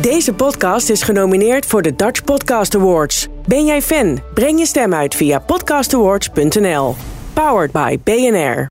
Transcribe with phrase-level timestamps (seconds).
[0.00, 3.26] Deze podcast is genomineerd voor de Dutch Podcast Awards.
[3.46, 4.20] Ben jij fan?
[4.34, 6.96] Breng je stem uit via podcastawards.nl.
[7.32, 8.70] Powered by BNR.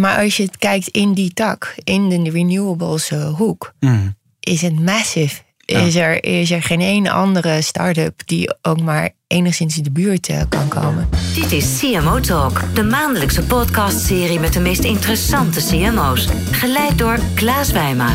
[0.00, 4.14] Maar als je het kijkt in die tak, in de renewables eh, hoek, Mm.
[4.40, 5.42] is het massive.
[5.64, 10.28] Is, er, is er geen één andere start-up die ook maar enigszins in de buurt
[10.28, 11.08] eh, kan komen.
[11.34, 16.28] Dit is CMO Talk, de maandelijkse podcastserie met de meest interessante CMO's.
[16.50, 18.08] Geleid door Klaas Wijma.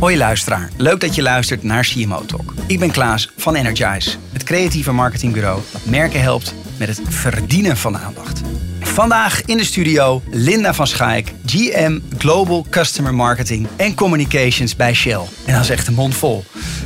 [0.00, 2.54] Hoi luisteraar, leuk dat je luistert naar CMO Talk.
[2.66, 7.98] Ik ben Klaas van Energize, het creatieve marketingbureau dat merken helpt met het verdienen van
[7.98, 8.40] aandacht.
[8.80, 15.22] Vandaag in de studio Linda van Schaik, GM Global Customer Marketing en Communications bij Shell.
[15.46, 16.44] En dat is echt een mond vol.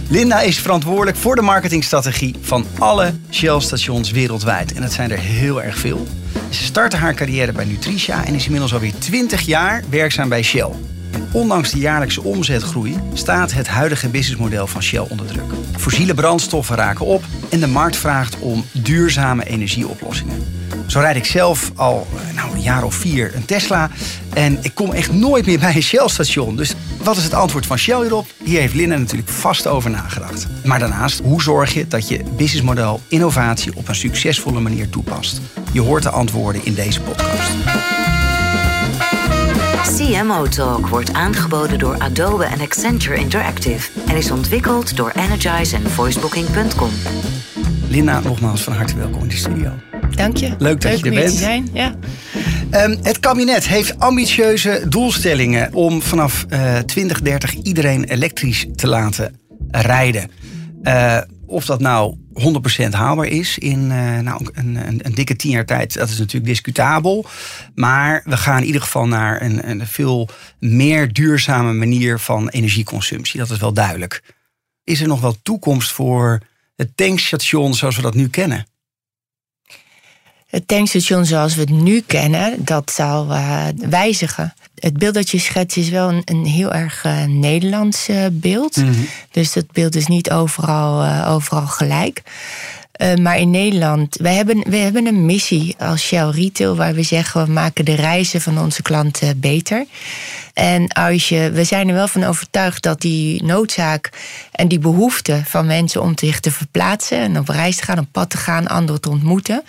[0.09, 4.73] Linda is verantwoordelijk voor de marketingstrategie van alle Shell-stations wereldwijd.
[4.73, 6.07] En dat zijn er heel erg veel.
[6.49, 10.71] Ze startte haar carrière bij Nutricia en is inmiddels alweer 20 jaar werkzaam bij Shell.
[11.35, 15.53] Ondanks de jaarlijkse omzetgroei staat het huidige businessmodel van Shell onder druk.
[15.77, 20.47] Fossiele brandstoffen raken op en de markt vraagt om duurzame energieoplossingen.
[20.87, 23.91] Zo rijd ik zelf al eh, nou, een jaar of vier een Tesla
[24.35, 26.57] en ik kom echt nooit meer bij een Shell-station.
[26.57, 28.27] Dus wat is het antwoord van Shell hierop?
[28.45, 30.47] Hier heeft Linda natuurlijk vast over nagedacht.
[30.65, 35.41] Maar daarnaast, hoe zorg je dat je businessmodel innovatie op een succesvolle manier toepast?
[35.73, 37.51] Je hoort de antwoorden in deze podcast.
[39.97, 45.91] CMO Talk wordt aangeboden door Adobe en Accenture Interactive en is ontwikkeld door Energize en
[45.91, 46.91] voicebooking.com.
[47.89, 49.71] Linda, nogmaals van harte welkom in de studio.
[50.11, 50.55] Dank je.
[50.59, 51.31] Leuk dat je er bent.
[51.31, 51.69] te zijn.
[51.73, 51.95] Ja.
[52.71, 59.39] Ehm, het kabinet heeft ambitieuze doelstellingen om vanaf eh 2030 iedereen elektrisch te laten
[59.71, 60.31] rijden.
[60.83, 61.19] Eh,
[61.55, 62.17] of dat nou
[62.85, 66.19] 100% haalbaar is in eh, nou, een, een, een dikke tien jaar tijd, dat is
[66.19, 67.27] natuurlijk discutabel.
[67.75, 73.41] Maar we gaan in ieder geval naar een, een veel meer duurzame manier van energieconsumptie.
[73.41, 74.23] Dat is wel duidelijk.
[74.85, 76.41] Is er nog wel toekomst voor
[76.77, 78.67] het tankstation zoals we dat nu kennen?
[80.55, 84.55] Het tankstation zoals we het nu kennen, dat zal eh, wijzigen.
[84.79, 88.83] Het beeld dat je schetst is wel een, een heel erg eh, Nederlands eh, beeld.
[89.31, 92.23] Dus dat beeld is niet overal, overal gelijk.
[92.95, 96.77] Eh, maar in Nederland, we hebben, we hebben een missie als Shell Retail...
[96.77, 99.85] waar we zeggen, we maken de reizen van onze klanten beter.
[100.53, 104.11] En als je, we zijn er wel van overtuigd dat die noodzaak
[104.53, 108.07] en die behoefte van mensen om zich te verplaatsen en op reis te gaan, op
[108.13, 109.63] pad te gaan, anderen te ontmoeten,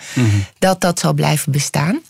[0.58, 2.00] dat dat zal blijven bestaan.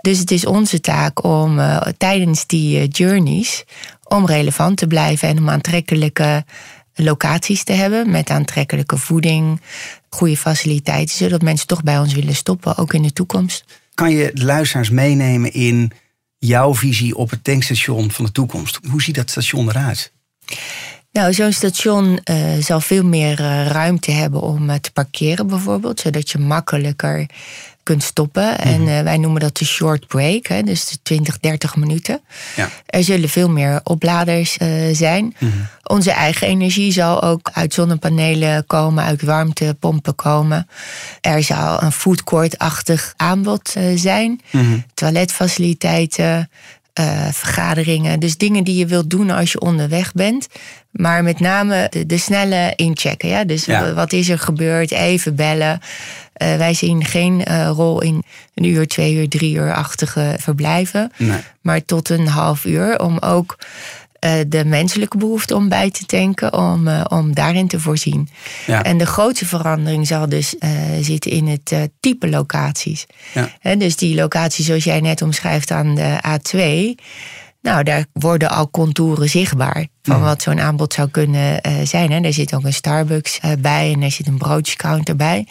[0.00, 3.64] Dus het is onze taak om eh, tijdens die eh, journeys
[4.04, 6.44] om relevant te blijven en om aantrekkelijke
[7.04, 9.60] locaties te hebben met aantrekkelijke voeding,
[10.08, 13.64] goede faciliteiten, zodat mensen toch bij ons willen stoppen, ook in de toekomst.
[13.94, 15.92] kan je de luisteraars meenemen in
[16.38, 18.78] jouw visie op het tankstation van de toekomst?
[18.90, 20.12] Hoe ziet dat station eruit?
[21.12, 26.00] Nou, zo'n station eh, zal veel meer eh, ruimte hebben om eh, te parkeren, bijvoorbeeld,
[26.00, 27.26] zodat je makkelijker
[27.88, 28.58] kunt stoppen.
[28.58, 32.20] En eh, wij noemen dat de short break, hè, dus de 20, 30 minuten.
[32.56, 32.68] Ja.
[32.86, 35.34] Er zullen veel meer opladers eh, zijn.
[35.82, 40.68] Onze eigen energie zal ook uit zonnepanelen komen, uit warmtepompen komen.
[41.20, 44.40] Er zal een foodcourt-achtig aanbod eh, zijn,
[44.94, 46.50] toiletfaciliteiten.
[46.92, 48.20] eh, vergaderingen.
[48.20, 50.46] Dus dingen die je wilt doen als je onderweg bent.
[50.90, 53.28] Maar met name de, de snelle inchecken.
[53.28, 53.44] Ja?
[53.44, 53.92] Dus Ja.
[53.94, 54.90] wat is er gebeurd?
[54.90, 55.80] Even bellen.
[56.38, 58.22] Eh, wij zien geen eh, rol in
[58.54, 61.12] een uur, twee uur, drie uur-achtige verblijven.
[61.16, 61.38] Nee.
[61.60, 63.58] Maar tot een half uur om ook
[64.18, 68.28] eh, de menselijke behoefte om bij te tanken, om, om daarin te voorzien.
[68.66, 68.82] Ja.
[68.82, 70.54] En de grootste verandering zal dus
[71.00, 73.06] zitten in het type locaties.
[73.34, 73.74] Ja.
[73.74, 76.94] Dus die locatie zoals jij net omschrijft aan de A2.
[77.62, 82.12] Nou, daar worden al contouren zichtbaar van wat zo'n aanbod zou kunnen zijn.
[82.12, 82.20] Hè.
[82.20, 85.46] Daar zit ook een Starbucks bij en er zit een broodjescounter bij.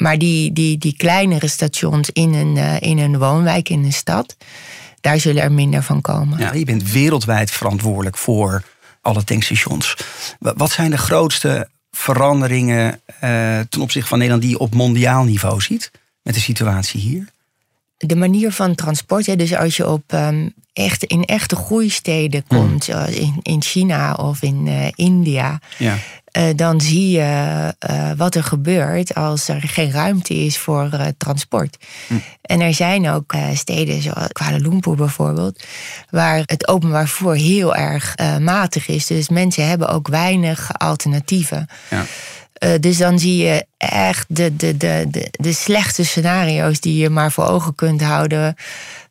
[0.00, 4.36] Maar die, die, die kleinere stations in een, eh, in een woonwijk, in een stad,
[5.00, 6.38] daar zullen er minder van komen.
[6.38, 8.62] Ja, je bent wereldwijd verantwoordelijk voor
[9.00, 9.96] alle tankstations.
[10.38, 15.24] Wa- Wat zijn de grootste veranderingen eh, ten opzichte van Nederland die je op mondiaal
[15.24, 15.90] niveau ziet
[16.22, 17.28] met de situatie hier?
[18.06, 22.84] De manier van transport, hè, dus als je op, ehm, echt, in echte groeisteden komt,
[22.84, 25.96] zoals in, in China of in eh, India, Ja.
[26.24, 31.76] eh, dan zie je eh, wat er gebeurt als er geen ruimte is voor transport.
[32.42, 35.64] En er zijn ook steden zoals Kuala Lumpur bijvoorbeeld,
[36.10, 39.06] waar het openbaar vervoer heel erg matig is.
[39.06, 41.66] Dus mensen hebben ook weinig alternatieven.
[41.90, 42.04] Ja.
[42.60, 47.10] Eh, dus dan zie je echt de, de, de, de, de slechtste scenario's die je
[47.10, 48.54] maar voor ogen kunt houden.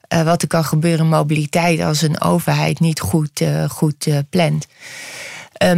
[0.08, 4.18] eh, wat er kan gebeuren in mobiliteit als een overheid niet goed, uh, goed uh,
[4.30, 4.68] plant.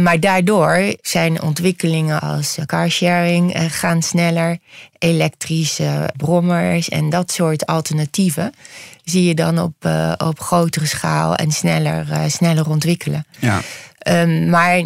[0.00, 4.58] maar daardoor zijn ontwikkelingen als carsharing gaan sneller,
[4.98, 8.52] elektrische brommers en dat soort alternatieven
[9.04, 9.74] zie je dan op,
[10.16, 13.26] op grotere schaal en sneller, sneller ontwikkelen.
[13.38, 13.60] Ja.
[14.06, 14.84] Um, maar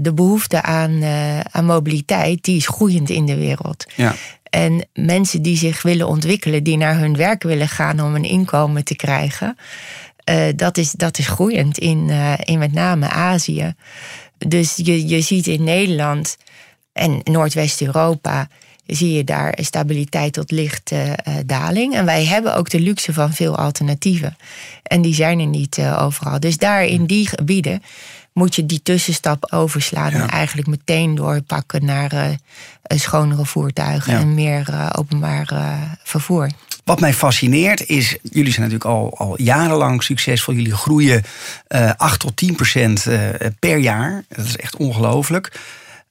[0.00, 1.04] de behoefte aan,
[1.50, 3.86] aan mobiliteit die is groeiend in de wereld.
[3.96, 4.14] Ja.
[4.50, 8.84] En mensen die zich willen ontwikkelen, die naar hun werk willen gaan om een inkomen
[8.84, 9.56] te krijgen,
[10.30, 13.74] uh, dat, is, dat is groeiend in, uh, in met name Azië.
[14.38, 16.36] Dus je, je ziet in Nederland
[16.92, 18.48] en Noordwest-Europa
[18.86, 21.94] zie je daar stabiliteit tot lichte daling.
[21.94, 24.36] En wij hebben ook de luxe van veel alternatieven.
[24.82, 26.40] En die zijn er niet overal.
[26.40, 27.82] Dus daar in die gebieden
[28.34, 32.28] moet je die tussenstap overslaan en eigenlijk meteen doorpakken naar uh,
[32.98, 36.50] schonere voertuigen en meer uh, openbaar uh, vervoer.
[36.84, 40.54] Wat mij fascineert is, jullie zijn natuurlijk al, al jarenlang succesvol.
[40.54, 41.22] Jullie groeien
[41.96, 43.06] 8 tot 10 procent
[43.58, 44.24] per jaar.
[44.28, 45.60] Dat is echt ongelooflijk.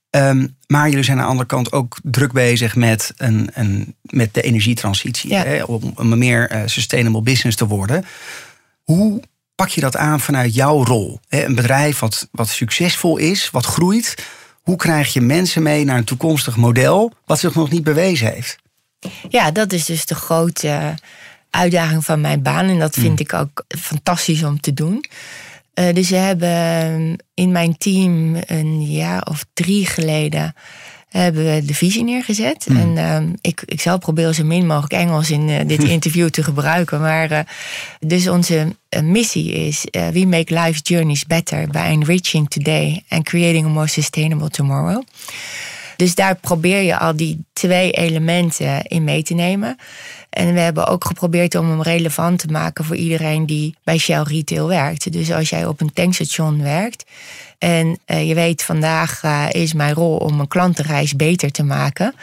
[0.10, 4.34] Um, maar jullie zijn aan de andere kant ook druk bezig met, een, een, met
[4.34, 5.30] de energietransitie.
[5.30, 5.44] Ja.
[5.44, 8.06] Hè, om een meer sustainable business te worden.
[8.84, 9.22] Hoe
[9.56, 11.20] pak je dat aan vanuit jouw rol?
[11.30, 14.16] Een bedrijf wat, wat succesvol is, wat groeit.
[14.62, 18.58] Hoe krijg je mensen mee naar een toekomstig model wat zich nog niet bewezen heeft?
[19.30, 20.96] Ja, dat is dus de grote
[21.50, 22.70] uitdaging van mijn baan.
[22.70, 23.28] En dat vind hmm.
[23.28, 25.06] ik ook fantastisch om te doen.
[25.80, 30.56] Uh, dus we hebben in mijn team een jaar of drie geleden
[31.22, 32.66] hebben we de visie neergezet.
[32.66, 32.78] Hmm.
[32.78, 36.44] En uh, ik, ik zal proberen zo min mogelijk Engels in uh, dit interview te
[36.44, 37.02] gebruiken.
[37.02, 37.40] Maar uh,
[38.00, 43.70] dus onze missie is: We make life journeys better by enriching today and creating a
[43.70, 45.04] more sustainable tomorrow.
[45.96, 49.78] Dus daar probeer je al die twee elementen in mee te nemen.
[50.34, 54.22] En we hebben ook geprobeerd om hem relevant te maken voor iedereen die bij Shell
[54.22, 55.12] Retail werkt.
[55.12, 57.06] Dus als jij op een tankstation werkt
[57.58, 62.16] en uh, je weet vandaag uh, is mijn rol om een klantenreis beter te maken.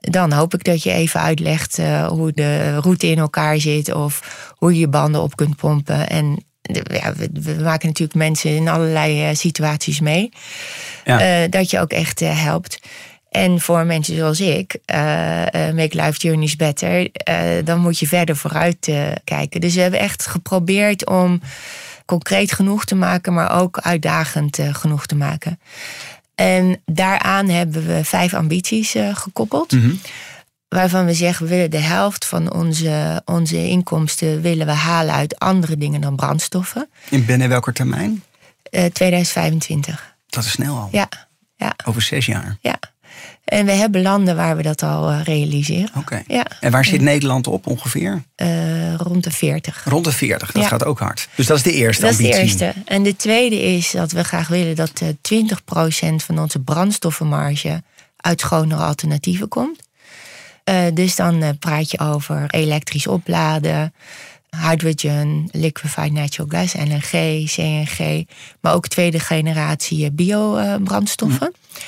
[0.00, 4.20] Dan hoop ik dat je even uitlegt uh, hoe de route in elkaar zit of
[4.56, 6.08] hoe je je banden op kunt pompen.
[6.08, 10.32] En ja, we, we, maken natuurlijk mensen in allerlei situaties mee.
[11.04, 11.48] Ja.
[11.48, 12.80] dat je ook echt helpt.
[13.34, 14.78] En voor mensen zoals ik,
[15.74, 17.10] Make Life Journeys Better,
[17.64, 18.92] dan moet je verder vooruit
[19.24, 19.60] kijken.
[19.60, 21.40] Dus we hebben echt geprobeerd om
[22.04, 25.60] concreet genoeg te maken, maar ook uitdagend uh, genoeg te maken.
[26.34, 29.72] En daaraan hebben we vijf ambities uh, gekoppeld.
[29.72, 29.94] Mhm.
[30.68, 35.38] Waarvan we zeggen, we willen de helft van onze, onze inkomsten willen we halen uit
[35.38, 36.88] andere dingen dan brandstoffen.
[37.08, 38.22] In binnen welke termijn?
[38.70, 40.14] Uh, 2025.
[40.26, 40.88] Dat is snel al.
[40.92, 41.08] Ja.
[41.56, 41.74] ja.
[41.84, 42.56] Over zes jaar.
[42.60, 42.78] Ja.
[43.44, 45.90] En we hebben landen waar we dat al uh, realiseren.
[45.96, 46.22] Oké.
[46.26, 46.46] Ja.
[46.60, 48.22] En waar zit Nederland op ongeveer?
[48.36, 49.84] Uh, rond de 40.
[49.84, 50.68] Rond de 40, dat ja.
[50.68, 51.28] gaat ook hard.
[51.34, 52.32] Dus dat is de eerste dat ambitie.
[52.34, 52.82] Dat is de eerste.
[52.84, 55.44] En de tweede is dat we graag willen dat uh,
[56.12, 57.82] 20% van onze brandstoffenmarge
[58.16, 59.82] uit schonere alternatieven komt.
[60.64, 63.94] Uh, dus dan praat je over elektrisch opladen,
[64.62, 68.26] hydrogen, liquefied natural gas, LNG, CNG,
[68.60, 71.52] maar ook tweede generatie biobrandstoffen.
[71.52, 71.80] Hm.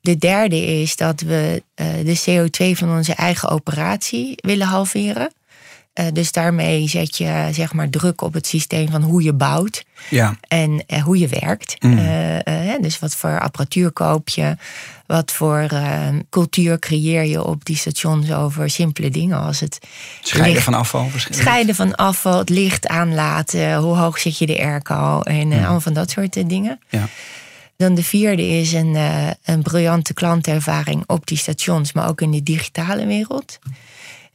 [0.00, 5.32] De derde is dat we uh, de CO2 van onze eigen operatie willen halveren.
[5.94, 9.84] Uh, dus daarmee zet je zeg maar druk op het systeem van hoe je bouwt
[10.08, 10.36] ja.
[10.48, 11.82] en uh, hoe je werkt.
[11.82, 11.98] Mm.
[12.80, 14.56] dus wat voor apparatuur koop je,
[15.06, 15.66] wat voor
[16.30, 19.78] cultuur creëer je op die stations over simpele dingen als het
[20.22, 21.10] scheiden licht, van afval.
[21.30, 25.52] Scheiden van afval, het licht aanlaten, hoe hoog zet je de airco en Mm.
[25.52, 26.80] allemaal van dat soort dingen.
[26.88, 27.08] Ja.
[27.80, 32.30] Dan de vierde is een, uh, een briljante klantervaring op die stations, maar ook in
[32.30, 33.58] de digitale wereld.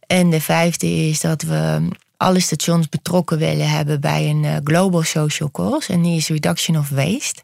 [0.07, 1.87] En de vijfde is dat we
[2.17, 5.93] alle stations betrokken willen hebben bij een uh, global social cause.
[5.93, 7.41] En die is reduction of waste.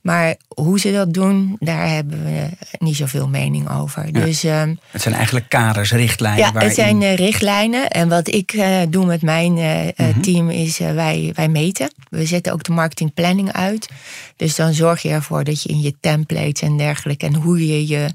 [0.00, 4.04] Maar hoe ze dat doen, daar hebben we niet zoveel mening over.
[4.04, 4.24] Ja.
[4.24, 6.44] Dus, um, het zijn eigenlijk kaders, richtlijnen.
[6.44, 6.68] Ja, waarin...
[6.68, 7.90] het zijn uh, richtlijnen.
[7.90, 10.22] En wat ik uh, doe met mijn uh, mm -hmm.
[10.22, 11.90] team is wij, wij meten.
[12.14, 13.88] We zetten ook de marketingplanning uit.
[14.36, 17.26] Dus dan zorg je ervoor dat je in je templates en dergelijke...
[17.26, 18.08] en hoe je je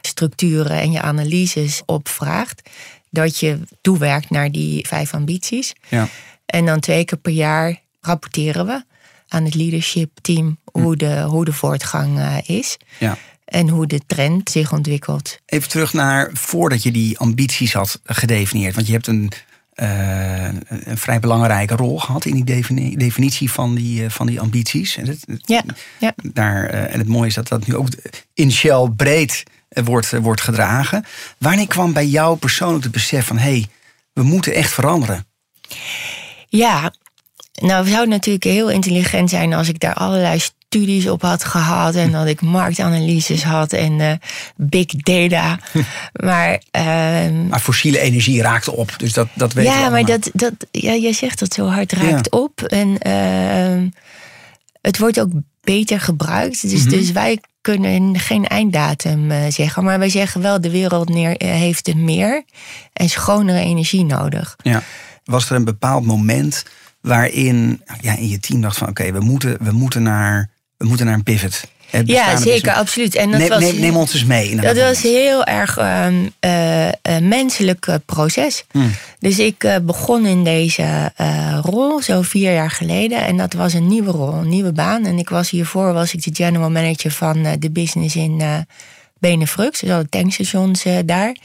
[0.00, 2.70] structuren en je analyses opvraagt...
[3.10, 5.72] dat je toewerkt naar die vijf ambities.
[5.88, 6.08] Ja.
[6.46, 8.82] En dan twee keer per jaar rapporteren we
[9.28, 12.76] aan het leadership team hoe de, hoe de voortgang uh, is.
[12.98, 13.18] Ja.
[13.44, 15.38] En hoe de trend zich ontwikkelt.
[15.46, 18.74] Even terug naar voordat je die ambities had gedefinieerd.
[18.74, 19.32] Want je hebt een,
[19.82, 24.40] uh, een vrij belangrijke rol gehad in die defini definitie van die, uh, van die
[24.40, 24.96] ambities.
[24.96, 25.62] En, het, ja,
[25.98, 26.12] ja.
[26.22, 27.88] Daar, en het mooie is dat dat nu ook
[28.34, 31.04] in Shell breed wordt, wordt gedragen.
[31.38, 33.38] Wanneer kwam bij jou persoonlijk het besef van...
[33.38, 33.66] hé, hey,
[34.12, 35.26] we moeten echt veranderen?
[36.48, 36.92] Ja,
[37.60, 40.40] nou zou het natuurlijk heel intelligent zijn als ik daar allerlei
[40.70, 44.12] studies op had gehad en dat ik marktanalyses had en uh,
[44.56, 45.58] big data.
[46.28, 50.52] maar, uh, maar fossiele energie raakt op, dus dat, dat weet Ja, maar dat, dat,
[50.70, 52.62] ja, jij zegt dat zo hard raakt op.
[52.62, 53.88] En uh,
[54.80, 56.70] het wordt ook beter gebruikt.
[56.70, 59.84] Dus, mm dus wij kunnen geen einddatum uh, zeggen.
[59.84, 62.44] Maar wij zeggen wel, de wereld neer, heeft meer
[62.92, 64.56] en schonere energie nodig.
[64.62, 64.82] Ja.
[65.24, 66.64] Was er een bepaald moment
[67.00, 71.06] waarin ja, in je team dacht van oké, we, moeten, we, moeten naar, we moeten
[71.06, 71.64] naar een pivot.
[72.04, 73.14] Ja, zeker, absoluut.
[73.14, 74.56] En dat neem, was, neem, neem ons eens mee.
[74.56, 78.64] dat was heel erg um, uh, een menselijk proces.
[78.70, 78.94] Hmm.
[79.18, 83.26] Dus ik uh, begon in deze uh, rol zo vier jaar geleden.
[83.26, 85.04] En dat was een nieuwe rol, een nieuwe baan.
[85.04, 88.42] En ik was hiervoor was ik de general manager van de business in
[89.18, 89.80] Benefrux.
[89.80, 91.36] Dus alle tankstations daar.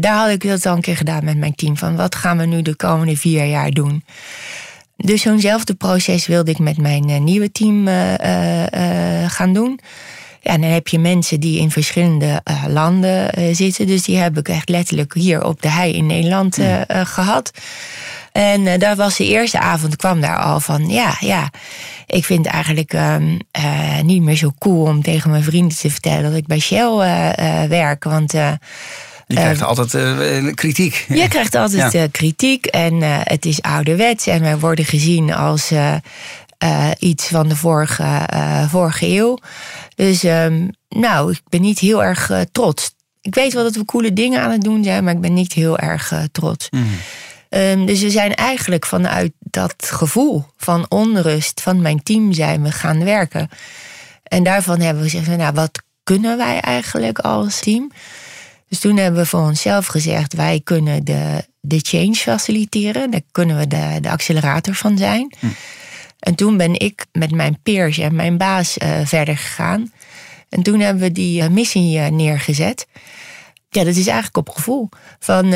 [0.00, 1.76] daar had ik dat al een keer gedaan met mijn team.
[1.76, 4.04] Van wat gaan we nu de komende vier jaar doen?
[5.04, 9.80] Dus zo'nzelfde proces wilde ik met mijn uh, nieuwe team uh, uh, gaan doen.
[10.40, 13.86] Ja, en dan heb je mensen die in verschillende landen zitten.
[13.86, 17.50] Dus die heb ik echt letterlijk hier op de hei in Nederland gehad.
[18.32, 21.50] En daar was de eerste avond, kwam daar al van, ja, ja,
[22.06, 23.38] ik vind het eigenlijk um,
[24.02, 26.96] niet meer zo cool om tegen mijn vrienden te vertellen dat ik bij Shell
[27.68, 28.04] werk.
[28.04, 28.34] Want
[29.34, 31.06] je krijgt altijd uh, kritiek.
[31.08, 32.06] Je krijgt altijd ja.
[32.10, 35.72] kritiek en uh, het is ouderwets en wij worden gezien als
[36.98, 38.28] iets van de vorige,
[38.68, 39.38] vorige eeuw.
[39.94, 42.94] Dus um, nou, ik ben niet heel erg trots.
[43.20, 45.52] Ik weet wel dat we coole dingen aan het doen zijn, maar ik ben niet
[45.52, 46.68] heel erg trots.
[46.70, 46.86] Mm.
[47.48, 52.72] Um, dus we zijn eigenlijk vanuit dat gevoel van onrust van mijn team zijn we
[52.72, 53.48] gaan werken.
[54.22, 57.90] En daarvan hebben we gezegd, nou, wat kunnen wij eigenlijk als team?
[58.70, 63.10] Dus toen hebben we voor onszelf gezegd: wij kunnen de, de change faciliteren.
[63.10, 65.34] Daar kunnen we de, de accelerator van zijn.
[65.38, 65.46] Hm.
[66.18, 69.92] En toen ben ik met mijn peers en mijn baas uh, verder gegaan.
[70.48, 72.86] En toen hebben we die uh, missie uh, neergezet.
[73.68, 74.88] Ja, dat is eigenlijk op gevoel.
[75.18, 75.48] Van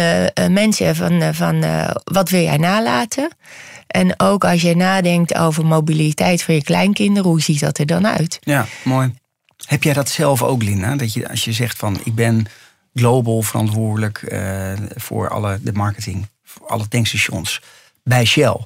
[0.52, 1.64] mensen van, van
[2.04, 3.28] wat wil jij nalaten?
[3.86, 8.06] En ook als je nadenkt over mobiliteit van je kleinkinderen, hoe ziet dat er dan
[8.06, 8.38] uit?
[8.40, 9.14] Ja, mooi.
[9.66, 10.96] Heb jij dat zelf ook, Linda?
[10.96, 12.46] Dat je als je zegt van ik ben
[12.94, 17.60] global verantwoordelijk uh, voor alle de marketing, voor alle tankstations
[18.02, 18.58] bij Shell.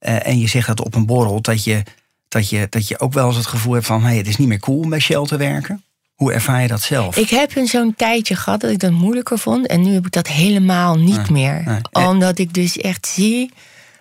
[0.00, 1.82] Uh, en je zegt dat op een borrel, dat je,
[2.28, 4.48] dat, je, dat je ook wel eens het gevoel hebt van hey, het is niet
[4.48, 5.82] meer cool om bij Shell te werken.
[6.14, 7.16] Hoe ervaar je dat zelf?
[7.16, 9.66] Ik heb een zo'n tijdje gehad dat ik dat moeilijker vond.
[9.66, 11.62] En nu heb ik dat helemaal niet meer.
[11.64, 12.06] nee.
[12.08, 13.50] Omdat ik dus echt zie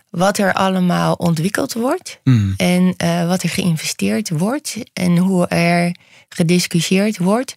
[0.09, 2.19] wat er allemaal ontwikkeld wordt.
[2.23, 2.53] Mm.
[2.57, 4.77] En uh, wat er geïnvesteerd wordt.
[4.93, 5.95] En hoe er
[6.29, 7.55] gediscussieerd wordt.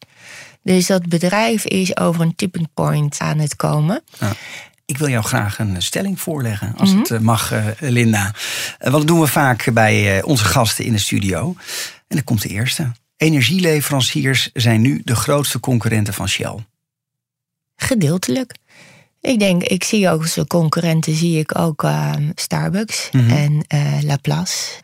[0.62, 4.02] Dus dat bedrijf is over een tipping point aan het komen.
[4.19, 4.33] Ja.
[4.85, 7.07] Ik wil jou graag een stelling voorleggen, als mm -hmm.
[7.09, 8.26] het mag, uh, Linda.
[8.26, 8.35] Uh,
[8.78, 11.54] want dat doen we vaak bij onze gasten in de studio.
[12.09, 12.92] En dan komt de eerste.
[13.16, 16.57] Energieleveranciers zijn nu de grootste concurrenten van Shell.
[17.76, 18.54] Gedeeltelijk.
[19.21, 23.25] Ik denk, ik zie ook als concurrenten zie ik ook uh, Starbucks Mhm.
[23.25, 23.38] mm -hmm.
[23.38, 24.81] en uh, Laplace.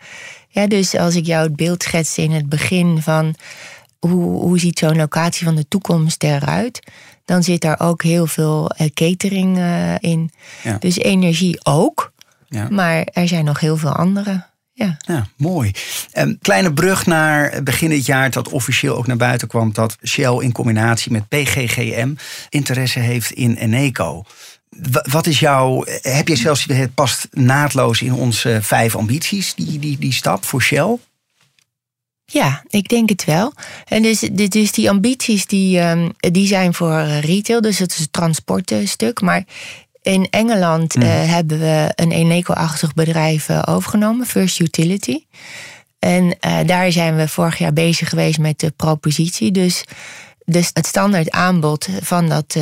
[0.48, 3.34] Ja, dus als ik jou het beeld schets in het begin van
[3.98, 6.80] hoe, hoe ziet zo'n locatie van de toekomst eruit,
[7.24, 9.58] dan zit daar ook heel veel uh, catering
[10.00, 10.30] in.
[10.62, 10.76] Ja.
[10.78, 12.12] Dus energie ook,
[12.48, 12.68] Ja.
[12.70, 14.46] maar er zijn nog heel veel andere.
[14.72, 14.96] Ja.
[14.98, 15.72] Ja, mooi.
[16.18, 20.38] Um, kleine brug naar begin dit jaar dat officieel ook naar buiten kwam dat Shell
[20.38, 22.14] in combinatie met PGGM
[22.48, 24.24] interesse heeft in Eneco.
[24.70, 25.84] W wat is jouw.
[26.02, 30.62] Heb je zelfs het past naadloos in onze vijf ambities, die, die, die stap voor
[30.62, 30.96] Shell?
[32.32, 33.52] Ja, ik denk het wel.
[33.84, 38.12] En dus, dus die ambities die, um, die zijn voor retail, dus het is het
[38.12, 39.20] transportstuk.
[39.20, 39.44] Maar
[40.02, 41.02] in Engeland mm.
[41.02, 45.24] uh, hebben we een Eneco-achtig bedrijf uh, overgenomen, First Utility.
[45.98, 49.52] En daar zijn we vorig jaar bezig geweest met de propositie.
[49.52, 49.84] Dus,
[50.44, 52.56] dus het standaard aanbod van dat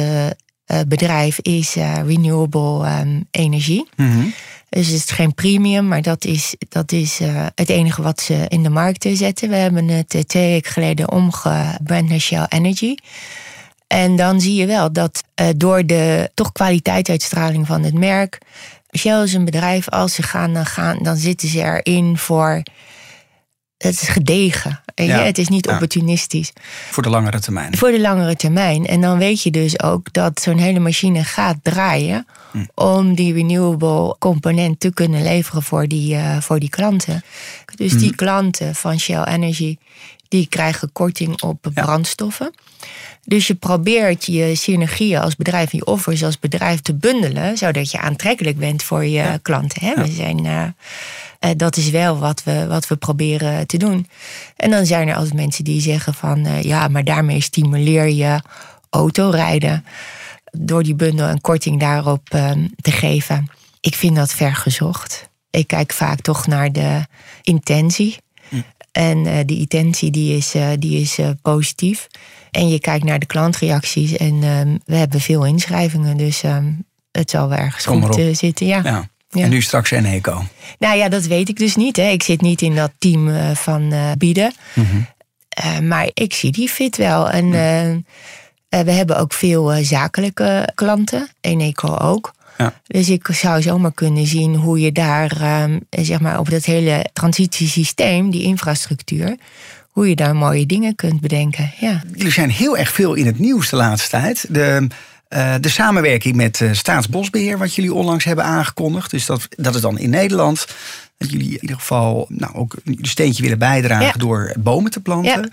[0.88, 3.88] bedrijf is renewable um, energie.
[3.96, 4.32] Mm -hmm.
[4.76, 8.44] Dus het is geen premium, maar dat is, dat is uh, het enige wat ze
[8.48, 9.48] in de markt zetten.
[9.48, 12.94] We hebben het uh, twee weken geleden omgebrand naar Shell Energy.
[13.86, 18.38] En dan zie je wel dat uh, door de toch kwaliteitsuitstraling van het merk.
[18.98, 22.62] Shell is een bedrijf, als ze gaan, gaan, dan zitten ze erin voor
[23.78, 24.80] het is gedegen.
[24.94, 25.22] Ja.
[25.22, 26.52] Het is niet opportunistisch.
[26.90, 27.76] Voor de langere termijn.
[27.76, 28.86] Voor de langere termijn.
[28.86, 32.26] En dan weet je dus ook dat zo'n hele machine gaat draaien.
[32.56, 32.64] Hm.
[32.74, 37.24] om die renewable component te kunnen leveren voor die, uh, voor die klanten.
[37.74, 38.14] Dus die hm.
[38.14, 39.76] klanten van Shell Energy.
[40.28, 42.54] die krijgen korting op brandstoffen.
[43.24, 47.90] Dus je probeert je synergieën als bedrijf en je offers als bedrijf te bundelen, zodat
[47.90, 49.84] je aantrekkelijk bent voor je klanten.
[49.84, 49.94] Hè?
[49.94, 50.62] We zijn, uh,
[51.56, 54.08] dat is wel wat we, wat we proberen te doen.
[54.56, 58.40] En dan zijn er altijd mensen die zeggen van uh, ja, maar daarmee stimuleer je
[58.90, 59.84] autorijden.
[60.50, 63.50] Door die bundel een korting daarop ehm, te geven.
[63.80, 65.28] Ik vind dat vergezocht.
[65.50, 67.06] Ik kijk vaak toch naar de
[67.42, 68.16] intentie.
[68.48, 68.56] Hm.
[68.92, 72.06] En die intentie die is, die is positief.
[72.50, 76.16] En je kijkt naar de klantreacties en um, we hebben veel inschrijvingen.
[76.16, 78.66] Dus um, het zal wel ergens Kom goed zitten.
[78.66, 78.80] Ja.
[78.84, 79.08] ja.
[79.44, 80.44] En nu straks Eneco.
[80.78, 81.96] Nou ja, dat weet ik dus niet.
[81.96, 82.08] Hè.
[82.08, 84.52] Ik zit niet in dat team uh, van uh, bieden.
[84.74, 85.88] Mm -hmm.
[85.88, 87.30] maar ik zie die fit wel.
[87.30, 87.50] En
[88.68, 91.28] we hebben ook veel zakelijke klanten.
[91.40, 92.34] Eneco ook.
[92.58, 92.72] Ja.
[92.86, 97.06] Dus ik zou zomaar kunnen zien hoe je daar, um, zeg maar, op dat hele
[97.12, 99.36] transitiesysteem, die infrastructuur,
[99.90, 101.72] hoe je daar mooie dingen kunt bedenken.
[101.80, 102.02] Ja.
[102.14, 104.46] Jullie zijn heel erg veel in het nieuws de laatste tijd.
[104.48, 104.86] De,
[105.28, 109.10] uh, de samenwerking met uh, Staatsbosbeheer, wat jullie onlangs hebben aangekondigd.
[109.10, 110.66] Dus dat, dat is dan in Nederland.
[111.18, 115.50] Dat jullie in ieder geval nou, ook een steentje willen bijdragen door bomen te planten.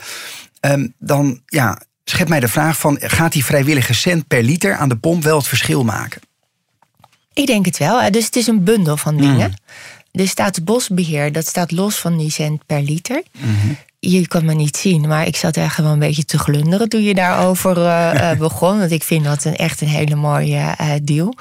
[0.59, 0.71] Ja.
[0.71, 4.89] Um, dan ja, schep mij de vraag van, gaat die vrijwillige cent per liter aan
[4.89, 6.21] de pomp wel het verschil maken?
[7.33, 8.11] Ik denk het wel.
[8.11, 9.49] Dus het is een bundel van dingen.
[9.49, 9.55] Mm.
[10.11, 13.23] De Staatsbosbeheer, dat staat los van die cent per liter.
[13.31, 13.77] Mm
[14.09, 17.03] je kan me niet zien, maar ik zat echt wel een beetje te glunderen toen
[17.03, 18.79] je daarover uh, begon.
[18.79, 21.35] Want ik vind dat een, echt een hele mooie uh, deal.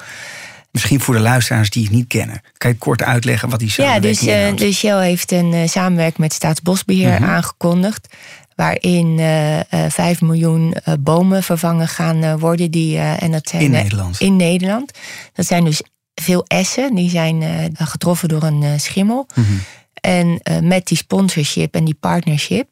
[0.71, 2.41] Misschien voor de luisteraars die het niet kennen.
[2.57, 4.21] Kan je kort uitleggen wat die samenwerking is?
[4.21, 7.23] Ja, dus, dus Shell heeft een samenwerking met Staatsbosbeheer mhm.
[7.23, 8.07] aangekondigd.
[8.55, 12.71] Waarin uh, 5 miljoen bomen vervangen gaan worden.
[12.71, 14.19] Die, en dat zijn, in Nederland.
[14.19, 14.91] In Nederland.
[15.33, 15.81] Dat zijn dus
[16.15, 16.95] veel essen.
[16.95, 17.43] Die zijn
[17.77, 19.27] getroffen door een schimmel.
[19.35, 19.61] Mm
[20.05, 22.71] en uh, met die sponsorship en die partnership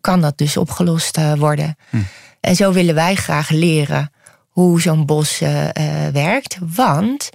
[0.00, 1.76] kan dat dus opgelost uh, worden.
[1.90, 1.96] Hm.
[2.40, 4.12] En zo willen wij graag leren
[4.48, 5.66] hoe zo'n bos uh,
[6.12, 6.58] werkt.
[6.60, 7.30] Want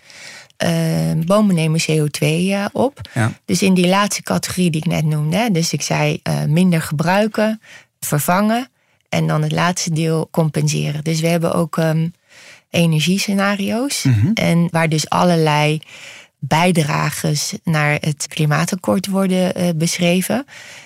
[1.26, 2.26] bomen nemen CO2
[2.72, 3.02] op.
[3.14, 3.32] Ja.
[3.46, 5.52] Dus in die laatste categorie die ik net noemde.
[5.52, 7.62] Dus ik zei minder gebruiken,
[8.00, 8.68] vervangen.
[9.10, 11.04] En dan het laatste deel compenseren.
[11.04, 12.14] Dus we hebben ook um,
[12.70, 14.04] energiescenario's.
[14.04, 14.32] Mm -hmm.
[14.34, 15.82] En waar dus allerlei
[16.48, 20.46] bijdrages naar het klimaatakkoord worden uh, beschreven.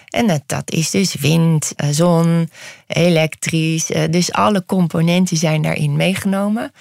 [0.10, 2.50] En dat, dat is dus wind, uh, zon,
[2.88, 3.92] elektrisch.
[3.92, 6.72] Uh, dus alle componenten zijn daarin meegenomen.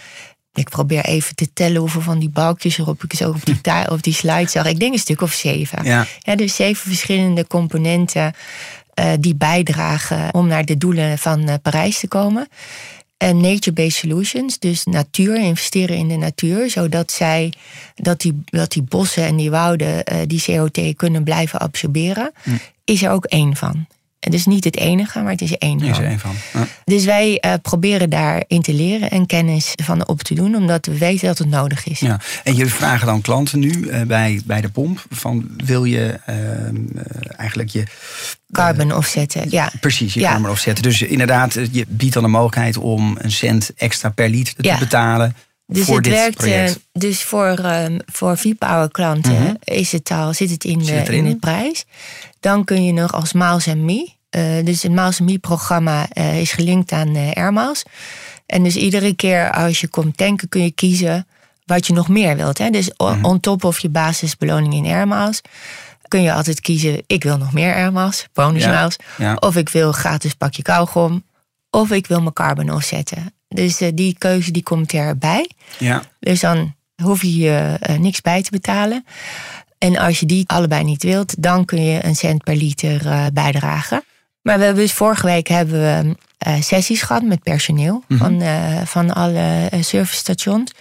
[0.54, 4.02] Ik probeer even te tellen hoeveel van die balkjes erop ik zo op die, op
[4.02, 4.66] die slide zag.
[4.66, 5.84] Ik denk een stuk of zeven.
[5.84, 6.06] Ja.
[6.18, 8.34] ja dus zeven verschillende componenten
[9.20, 12.48] die bijdragen om naar de doelen van Parijs te komen.
[13.16, 17.52] En nature-based solutions, dus natuur, investeren in de natuur, zodat zij
[17.94, 22.50] dat die, dat die bossen en die wouden uh, die CO2 kunnen blijven absorberen, hm.
[22.84, 23.86] is er ook één van.
[24.26, 25.88] Het is niet het enige, maar het is één van.
[25.88, 26.34] Is er één van.
[26.52, 26.66] Ja.
[26.84, 30.98] Dus wij uh, proberen daarin te leren en kennis van op te doen, omdat we
[30.98, 32.00] weten dat het nodig is.
[32.00, 32.20] Ja.
[32.44, 36.76] En jullie vragen dan klanten nu uh, bij, bij de pomp: van wil je ehm,
[37.36, 37.84] eigenlijk je
[38.52, 39.72] Carbon offsetten, ja.
[39.80, 40.30] Precies, je ja.
[40.30, 40.82] carbon offsetten.
[40.82, 45.36] Dus inderdaad, je biedt dan de mogelijkheid om een cent extra per liter te betalen.
[45.66, 46.78] Dus voor het dit werkt project.
[46.92, 49.56] dus voor, um, voor V-Power klanten mm -hmm.
[49.64, 51.84] is het al, zit het in, zit de, in de prijs.
[52.40, 54.14] Dan kun je nog als Miles Me.
[54.36, 57.82] Uh, dus het Miles Me programma uh, is gelinkt aan uh, Airmiles.
[58.46, 61.26] En dus iedere keer als je komt tanken kun je kiezen
[61.64, 62.58] wat je nog meer wilt.
[62.58, 62.70] Hè?
[62.70, 63.24] Dus on, -hmm.
[63.24, 65.42] on top of je basisbeloning in Airmiles
[66.08, 67.92] kun je altijd kiezen, ik wil nog meer
[68.32, 69.34] bonus ja, ja.
[69.34, 71.24] Of ik wil gratis pakje kauwgom.
[71.70, 73.34] Of ik wil mijn carbon offsetten.
[73.48, 75.50] Dus uh, die keuze die komt erbij.
[75.78, 76.02] Ja.
[76.20, 79.04] Dus dan hoef je je uh, niks bij te betalen.
[79.78, 83.26] En als je die allebei niet wilt, dan kun je een cent per liter uh,
[83.32, 84.04] bijdragen.
[84.46, 86.14] Maar we hebben dus vorige week hebben we
[86.62, 88.18] sessies gehad met personeel mm -hmm.
[88.18, 88.42] van,
[88.86, 90.72] van alle servicestations.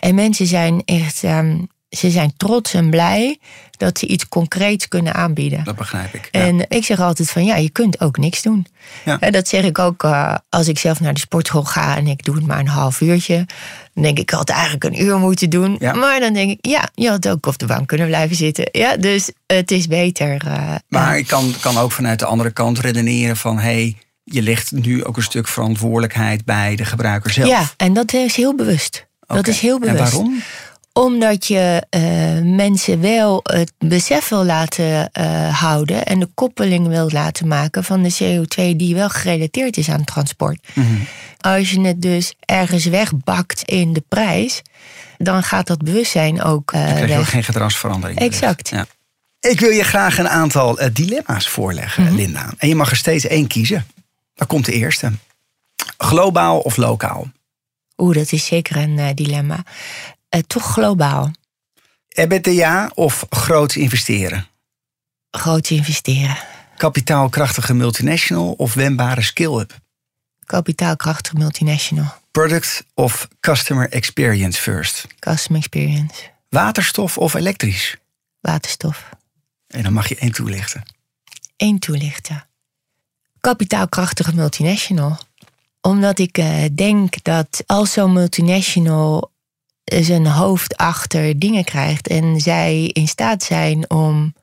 [0.00, 3.38] En mensen zijn echt um, ze zijn trots en blij
[3.76, 5.64] dat ze iets concreets kunnen aanbieden.
[5.64, 6.28] Dat begrijp ik.
[6.30, 8.66] En ik zeg altijd van ja, je kunt ook niks doen.
[9.04, 9.16] Ja.
[9.30, 12.34] Dat zeg ik ook uh, als ik zelf naar de sportschool ga en ik doe
[12.34, 13.46] het maar een half uurtje.
[13.94, 15.76] Dan denk ik, ik had eigenlijk een uur moeten doen.
[15.78, 15.92] Ja.
[15.92, 18.68] Maar dan denk ik, ja, je had ook op de bank kunnen blijven zitten.
[18.72, 20.42] Ja, dus het is beter.
[20.46, 23.62] Uh, maar ik kan, kan ook vanuit de andere kant redeneren van hé.
[23.62, 27.48] Hey, je legt nu ook een stuk verantwoordelijkheid bij de gebruiker zelf.
[27.48, 29.06] Ja, en dat is heel bewust.
[29.22, 29.36] Okay.
[29.36, 29.98] Dat is heel bewust.
[29.98, 30.42] En waarom?
[30.92, 37.10] Omdat je uh, mensen wel het besef wil laten uh, houden en de koppeling wil
[37.10, 40.66] laten maken van de CO2 die wel gerelateerd is aan transport.
[40.74, 41.06] Mm -hmm.
[41.40, 44.62] Als je het dus ergens wegbakt in de prijs,
[45.18, 46.72] dan gaat dat bewustzijn ook.
[46.72, 48.18] Uh, dan krijg je ook geen gedragsverandering.
[48.18, 48.68] Exact.
[48.68, 48.86] Ja.
[49.40, 52.16] Ik wil je graag een aantal dilemma's voorleggen, mm -hmm.
[52.16, 52.52] Linda.
[52.58, 53.86] En je mag er steeds één kiezen.
[54.34, 55.12] Dan komt de eerste.
[55.98, 57.30] Globaal of lokaal?
[57.96, 59.64] Oeh, dat is zeker een uh, dilemma.
[60.34, 61.30] Uh, toch globaal.
[62.08, 64.46] EBITDA of groot investeren?
[65.30, 66.36] Groot investeren.
[66.76, 69.80] Kapitaalkrachtige multinational of wendbare skill-up?
[70.46, 72.06] Kapitaalkrachtige multinational.
[72.30, 75.06] Product of customer experience first?
[75.18, 76.14] Customer experience.
[76.48, 77.96] Waterstof of elektrisch?
[78.40, 79.08] Waterstof.
[79.66, 80.82] En dan mag je één toelichten.
[81.56, 82.46] Eén toelichten.
[83.40, 85.18] Kapitaalkrachtige multinational
[85.82, 89.31] omdat ik uh, denk dat als zo'n multinational
[90.00, 94.34] zijn hoofd achter dingen krijgt en zij in staat zijn om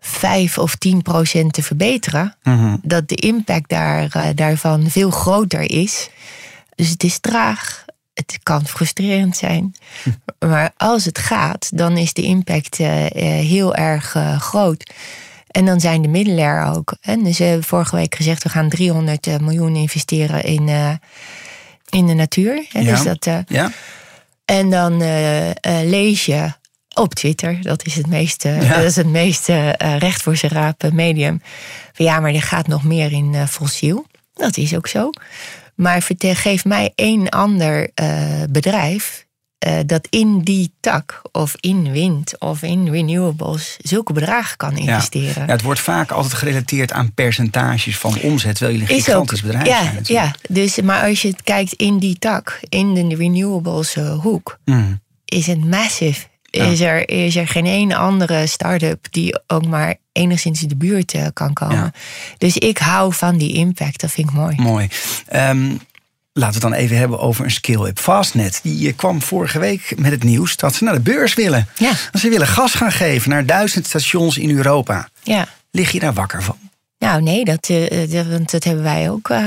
[0.00, 2.78] 5 of 10 procent te verbeteren, mm -hmm.
[2.82, 6.10] dat de impact daar, uh, daarvan veel groter is.
[6.74, 9.74] Dus het is traag, het kan frustrerend zijn.
[10.38, 12.88] Maar als het gaat, dan is de impact uh,
[13.24, 14.92] heel erg groot.
[15.48, 16.96] En dan zijn de middelen er ook.
[17.00, 20.92] En dus we hebben vorige week gezegd, we gaan 300 miljoen investeren in, uh,
[21.88, 22.66] in de natuur.
[22.72, 22.94] En, ja.
[22.94, 23.70] dus dat, ja.
[24.50, 25.50] En dan uh,
[25.84, 26.52] lees je
[26.94, 28.58] op Twitter, dat is het meest, ja.
[28.58, 29.46] dat is het meest
[29.98, 31.42] recht voor zijn raap medium.
[31.92, 34.06] Van, ja, maar er gaat nog meer in fossiel.
[34.34, 35.10] Dat is ook zo.
[35.74, 37.90] Maar geef mij één ander
[38.50, 39.26] bedrijf
[39.66, 45.34] uh, dat in die tak of in wind of in renewables zulke bedragen kan investeren.
[45.34, 45.44] Ja.
[45.46, 49.66] ja het wordt vaak altijd gerelateerd aan percentages van omzet, terwijl jullie een gigantisch bedrijf
[49.66, 50.02] ja, zijn.
[50.04, 54.58] Ja, dus, maar als je het kijkt in die tak, in de renewables uh, hoek,
[54.64, 55.00] mm.
[55.24, 56.26] is het massive.
[56.50, 56.64] Ja.
[56.64, 61.14] Is, er, is er geen één andere start-up die ook maar enigszins in de buurt
[61.14, 61.92] uh, kan komen.
[62.38, 64.56] Dus ik hou van die impact, dat vind ik mooi.
[64.56, 64.88] Mooi.
[65.32, 65.80] Um,
[66.32, 67.98] Laten we het dan even hebben over een skill-up.
[67.98, 71.68] Fastnet die kwam vorige week met het nieuws dat ze naar de beurs willen.
[71.76, 71.92] Ja.
[72.12, 75.08] Ze willen gas gaan geven naar duizend stations in Europa.
[75.22, 75.48] Ja.
[75.70, 76.56] Lig je daar wakker van?
[76.98, 79.38] Nou nee, dat, uh, dat, dat hebben wij ook, uh,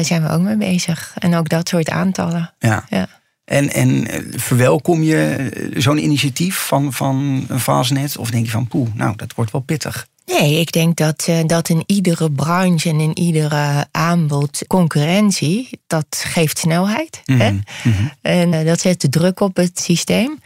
[0.00, 1.14] zijn we ook mee bezig.
[1.18, 2.54] En ook dat soort aantallen.
[2.58, 2.84] Ja.
[2.88, 3.08] ja.
[3.44, 8.16] En, en verwelkom je zo'n initiatief van, van Fastnet?
[8.16, 10.06] Of denk je van poeh, nou dat wordt wel pittig?
[10.28, 16.22] Nee, ik denk dat, uh, dat in iedere branche en in iedere aanbod concurrentie, dat
[16.26, 17.22] geeft snelheid.
[17.24, 17.44] Mm -hmm.
[17.44, 17.50] hè?
[17.50, 18.12] Mm -hmm.
[18.20, 20.40] En uh, dat zet de druk op het systeem.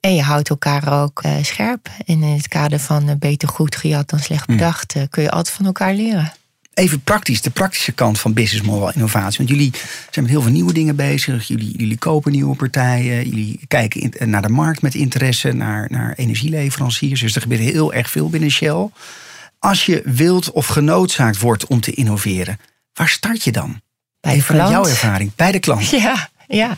[0.00, 1.88] En je houdt elkaar ook uh, scherp.
[2.06, 5.66] En in het kader van beter goed gejat dan slecht bedacht, kun je altijd van
[5.66, 6.32] elkaar leren.
[6.74, 9.38] Even praktisch, de praktische kant van business model innovatie.
[9.38, 9.72] Want jullie
[10.10, 11.48] zijn met heel veel nieuwe dingen bezig.
[11.48, 13.28] Jullie, jullie kopen nieuwe partijen.
[13.28, 17.20] Jullie kijken in, naar de markt met interesse, naar, naar energieleveranciers.
[17.20, 18.88] Dus er gebeurt heel erg veel binnen Shell.
[19.58, 22.58] Als je wilt of genoodzaakt wordt om te innoveren,
[22.92, 23.80] waar start je dan?
[24.20, 25.90] Bij de Vanuit jouw ervaring, bij de klant.
[25.90, 26.76] Ja, ja.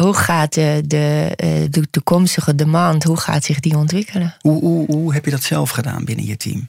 [0.00, 1.32] Hoe gaat de, de,
[1.70, 4.36] de toekomstige demand, hoe gaat zich die ontwikkelen?
[4.40, 6.68] Hoe, hoe, hoe heb je dat zelf gedaan binnen je team?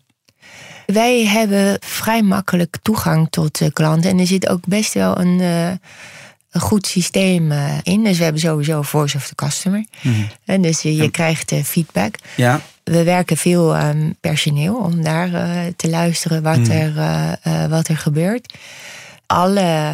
[0.85, 4.09] Wij hebben vrij makkelijk toegang tot de klanten.
[4.09, 5.67] En er zit ook best wel een, uh,
[6.51, 8.03] een goed systeem uh, in.
[8.03, 9.85] Dus we hebben sowieso voice of the customer.
[10.01, 10.27] Mm-hmm.
[10.45, 12.15] En dus je, je krijgt feedback.
[12.35, 12.61] Ja.
[12.83, 13.77] We werken veel
[14.19, 15.29] personeel om daar
[15.75, 16.71] te luisteren wat, mm.
[16.71, 18.53] er, wat er gebeurt.
[19.25, 19.93] Alle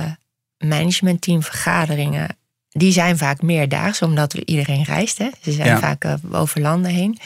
[0.58, 2.28] managementteamvergaderingen
[2.70, 5.18] die zijn vaak meerdaags, omdat iedereen reist.
[5.18, 5.30] Hè?
[5.42, 5.80] Ze zijn ja.
[5.80, 7.20] vaak over landen heen.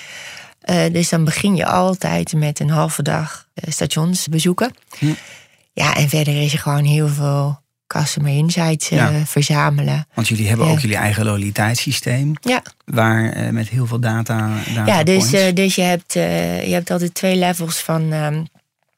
[0.70, 4.74] Uh, dus dan begin je altijd met een halve dag uh, stations bezoeken.
[4.98, 5.14] Hm.
[5.74, 9.26] Ja, en verder is er gewoon heel veel customer insights uh, ja.
[9.26, 10.08] verzamelen.
[10.14, 10.72] Want jullie hebben ja.
[10.72, 12.34] ook jullie eigen loyaliteitssysteem.
[12.42, 12.62] Ja.
[12.86, 14.50] Waar met heel veel data.
[14.74, 18.48] data ja, dus, dus je, hebt, je hebt altijd twee levels van, um,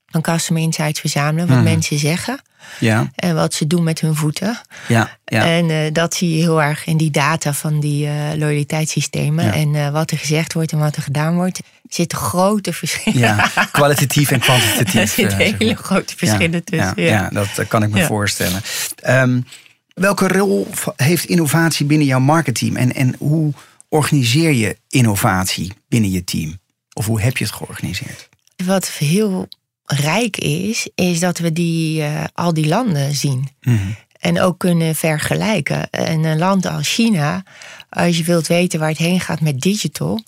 [0.06, 1.48] van customer insights verzamelen.
[1.48, 1.64] Wat hm.
[1.64, 2.40] mensen zeggen.
[2.80, 3.12] Ja.
[3.16, 4.62] En wat ze doen met hun voeten.
[4.88, 5.46] Ja, ja.
[5.46, 9.46] En uh, dat zie je heel erg in die data van die uh, loyaliteitssystemen.
[9.46, 9.54] Ja.
[9.54, 11.58] En uh, wat er gezegd wordt en wat er gedaan wordt.
[11.58, 13.20] Er zitten grote verschillen.
[13.20, 14.96] Ja, kwalitatief en kwantitatief.
[15.02, 15.84] Er zitten hele zeg maar.
[15.84, 16.94] grote verschillen tussen.
[16.96, 17.30] Ja, ja.
[17.30, 18.62] dat kan ik me voorstellen.
[19.08, 19.46] Um,
[19.94, 22.78] welke rol heeft innovatie binnen jouw marketing?
[22.78, 23.54] En, en hoe
[23.90, 26.60] organiseer je innovatie binnen je team?
[26.94, 28.30] Of hoe heb je het georganiseerd?
[28.66, 29.48] Wat heel
[29.96, 33.48] rijk is, is dat we die, uh, al die landen zien.
[33.62, 33.96] Mm-hmm.
[34.20, 35.90] En ook kunnen vergelijken.
[35.90, 37.44] En een land als China,
[37.90, 40.24] als je wilt weten waar het heen gaat met digital.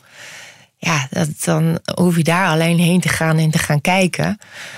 [0.82, 4.38] Ja, dat, dan hoef je daar alleen heen te gaan en te gaan kijken.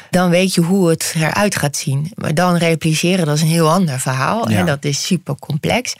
[0.09, 2.11] Dan weet je hoe het eruit gaat zien.
[2.15, 4.49] Maar dan repliceren, dat is een heel ander verhaal.
[4.49, 4.57] Ja.
[4.57, 5.95] En dat is super complex.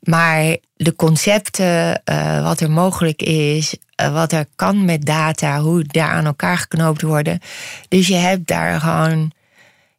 [0.00, 5.84] Maar de concepten, uh, wat er mogelijk is, uh, wat er kan met data, hoe
[5.84, 7.40] daar aan elkaar geknoopt worden.
[7.88, 9.32] Dus je hebt daar gewoon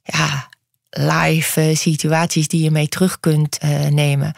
[0.03, 0.49] ja,
[0.89, 4.33] live uh, situaties die je mee terug kunt nemen.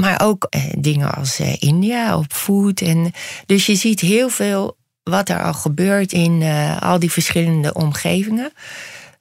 [0.00, 2.80] Maar ook dingen als India op food.
[2.80, 3.12] En,
[3.46, 6.42] dus je ziet heel veel wat er al gebeurt in
[6.80, 8.52] al die verschillende omgevingen.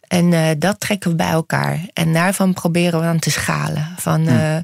[0.07, 1.79] En dat trekken we bij elkaar.
[1.93, 3.87] En daarvan proberen we dan te schalen.
[3.97, 4.61] Van, hm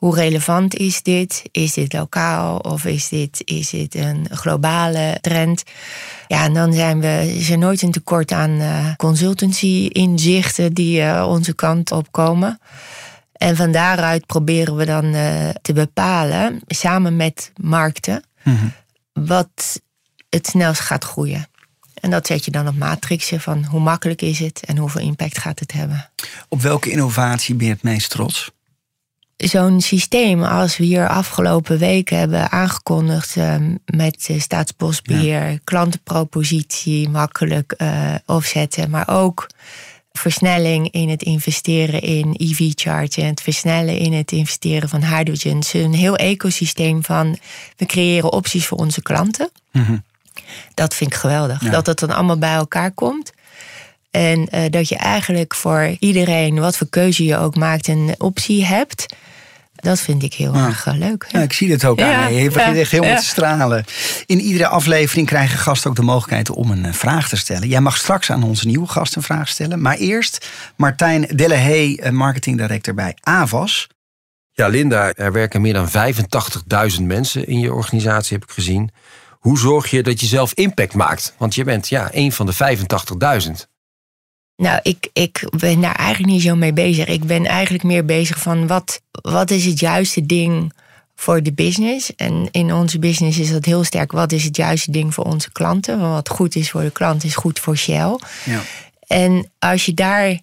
[0.00, 1.42] hoe relevant is dit?
[1.52, 5.62] Is dit lokaal of is dit, is dit een globale trend?
[6.26, 8.60] Ja, en dan zijn we, is er nooit een tekort aan
[8.96, 12.60] consultancy-inzichten die onze kant op komen.
[13.40, 18.72] En van daaruit proberen we dan uh, te bepalen, samen met markten, mm
[19.12, 19.80] wat
[20.28, 21.48] het snelst gaat groeien.
[21.94, 25.38] En dat zet je dan op matrixen van hoe makkelijk is het en hoeveel impact
[25.38, 26.10] gaat het hebben.
[26.48, 28.50] Op welke innovatie ben je het meest trots?
[29.36, 37.76] zo'n systeem als we hier afgelopen weken hebben aangekondigd uh, met staatsbosbeheer, klantenpropositie makkelijk
[38.26, 39.46] opzetten, maar ook
[40.12, 45.60] versnelling in het investeren in EV-charging, het versnellen in het investeren van hydrogen.
[45.60, 47.38] Dus een heel ecosysteem van
[47.76, 49.50] we creëren opties voor onze klanten.
[49.70, 49.96] Mhm.
[50.74, 51.58] Dat vind ik geweldig.
[51.58, 53.32] Dat het dan allemaal bij elkaar komt.
[54.10, 58.64] En uh, dat je eigenlijk voor iedereen, wat voor keuze je ook maakt, een optie
[58.64, 59.06] hebt.
[59.80, 61.26] Dat vind ik heel erg eh, leuk.
[61.28, 61.40] Ja.
[61.40, 62.42] ik zie het ook aan je.
[62.42, 63.84] Je begint echt helemaal te stralen.
[64.26, 67.68] In iedere aflevering krijgen gasten ook de mogelijkheid om een eh, vraag te stellen.
[67.68, 69.80] Jij mag straks aan onze nieuwe gast een vraag stellen.
[69.80, 73.88] Maar eerst Martijn Delahey, eh, marketing director bij Avas.
[74.52, 78.90] Ja, Linda, er werken meer dan 85.000 mensen in je organisatie, heb ik gezien.
[79.30, 81.34] Hoe zorg je dat je zelf impact maakt?
[81.38, 83.68] Want je bent ja, een van de 85.000.
[84.60, 87.06] Nou, ik, ik ben daar eigenlijk niet zo mee bezig.
[87.06, 90.72] Ik ben eigenlijk meer bezig van wat, wat is het juiste ding
[91.16, 92.14] voor de business.
[92.16, 94.12] En in onze business is dat heel sterk.
[94.12, 96.00] Wat is het juiste ding voor onze klanten?
[96.00, 98.18] Want wat goed is voor de klant is goed voor Shell.
[98.44, 98.60] Ja.
[99.06, 100.38] En als je daar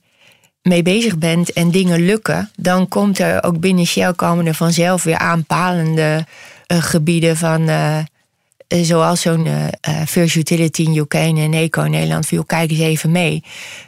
[0.61, 5.03] mee bezig bent en dingen lukken, dan komt er ook binnen Shell komen er vanzelf
[5.03, 6.25] weer aanpalende
[6.67, 7.61] uh, gebieden van.
[7.61, 8.05] Uh, eh,
[8.67, 9.65] zoals zo'n uh,
[10.07, 13.43] First Utility in UK en Eco in Nederland, viel kijk eens even mee.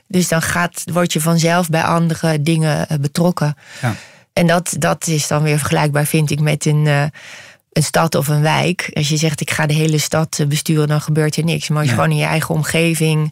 [0.08, 3.56] Dus dan gaat, word je vanzelf bij andere dingen betrokken.
[3.82, 3.96] Ja.
[4.34, 8.42] En dat, dat is dan weer vergelijkbaar, vind ik, met een, een stad of een
[8.42, 8.92] wijk.
[8.94, 11.70] Als je zegt, ik ga de hele stad besturen, dan gebeurt er niks.
[11.70, 13.32] Maar als je gewoon in je eigen omgeving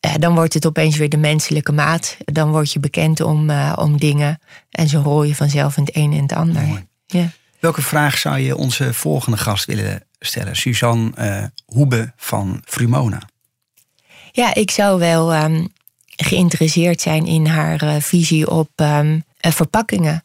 [0.00, 2.16] dan wordt het opeens weer de menselijke maat.
[2.24, 4.40] Dan word je bekend om, om dingen.
[4.70, 6.84] En zo rol je vanzelf in het een en het ander.
[7.06, 7.30] Ja.
[7.60, 10.56] Welke vraag zou je onze volgende gast willen stellen.
[10.56, 13.22] Suzanne uh, Hoebe van Frumona.
[14.32, 15.68] Ja, ik zou wel um,
[16.16, 20.24] geïnteresseerd zijn in haar uh, visie op um, verpakkingen.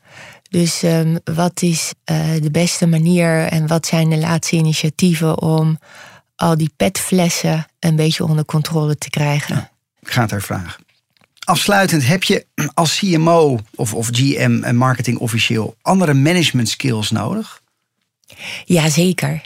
[0.49, 5.79] Dus um, wat is uh, de beste manier en wat zijn de laatste initiatieven om
[6.35, 9.55] al die petflessen een beetje onder controle te krijgen?
[9.55, 10.83] Ja, ik ga het haar vragen.
[11.39, 17.61] Afsluitend, heb je als CMO of, of GM en marketing officieel andere management skills nodig?
[18.65, 19.41] Jazeker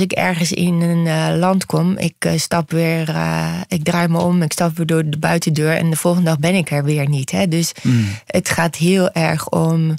[0.00, 4.20] ik ergens in een uh, land kom, ik uh, stap weer, uh, ik draai me
[4.20, 7.08] om, ik stap weer door de buitendeur en de volgende dag ben ik er weer
[7.08, 7.30] niet.
[7.30, 7.48] Hè?
[7.48, 8.06] Dus mm.
[8.26, 9.94] het gaat heel erg om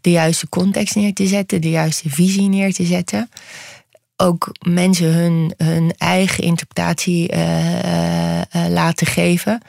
[0.00, 3.30] de juiste context neer te zetten, de juiste visie neer te zetten.
[4.16, 7.30] Ook mensen hun, hun eigen interpretatie
[8.68, 9.62] laten geven.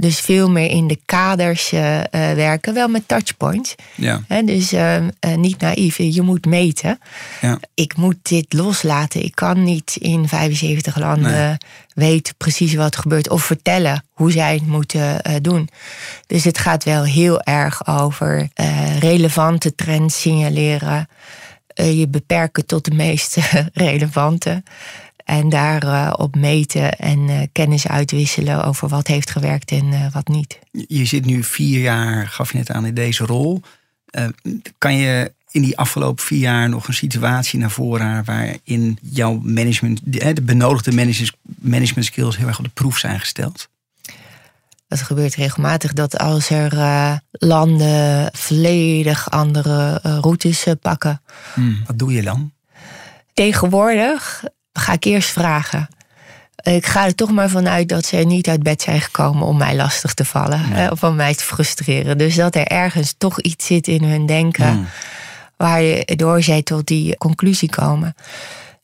[0.00, 1.80] Dus veel meer in de kaders uh,
[2.10, 3.74] werken, wel met touchpoints.
[3.94, 4.20] Ja.
[4.44, 4.96] dus uh,
[5.36, 6.98] niet naïef, je moet meten.
[7.40, 7.58] Ja.
[7.74, 9.24] Ik moet dit loslaten.
[9.24, 11.58] Ik kan niet in 75 landen
[11.94, 15.68] weten precies wat er gebeurt of vertellen hoe zij het moeten doen.
[16.26, 18.48] Dus het gaat wel heel erg over
[18.98, 21.08] relevante trends signaleren.
[21.74, 23.36] je beperken tot de meest
[23.72, 24.62] relevante.
[25.28, 30.28] En daarop op meten en uh, kennis uitwisselen over wat heeft gewerkt en uh, wat
[30.28, 30.58] niet.
[30.70, 33.60] Je zit nu vier jaar, gaf je net aan, in deze rol.
[34.10, 34.28] Uh,
[34.78, 40.00] kan je in die afgelopen vier jaar nog een situatie naar voren waarin jouw management,
[40.04, 43.68] de benodigde management, management skills heel erg op de proef zijn gesteld?
[44.88, 46.72] Het gebeurt regelmatig dat als er
[47.30, 51.20] landen volledig andere routes pakken.
[51.54, 52.52] Hmm, wat doe je dan?
[53.32, 55.88] Tegenwoordig ga ik eerst vragen.
[56.62, 59.76] Ik ga er toch maar vanuit dat ze niet uit bed zijn gekomen om mij
[59.76, 60.90] lastig te vallen.
[60.90, 62.18] Of om mij te frustreren.
[62.18, 64.70] Dus dat er ergens toch iets zit in hun denken.
[64.70, 64.86] Hmm.
[65.56, 68.14] Waardoor zij tot die conclusie komen.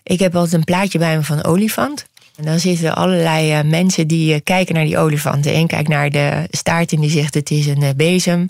[0.03, 2.07] Ik heb altijd een plaatje bij me van olifant.
[2.37, 5.45] En dan zitten er allerlei eh, mensen die eh, kijken naar die olifant.
[5.45, 8.49] De een kijkt naar de staart en die zegt het is een eh, bezem.